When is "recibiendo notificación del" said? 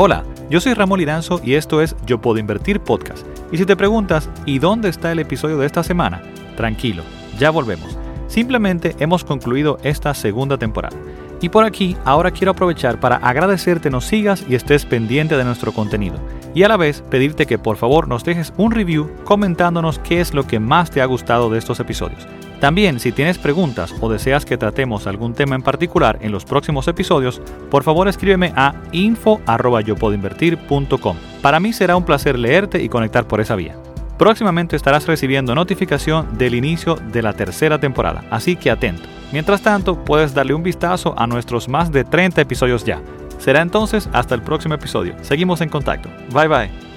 35.06-36.56